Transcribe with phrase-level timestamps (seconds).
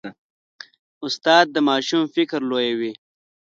[1.05, 2.91] استاد د ماشوم فکر لویوي.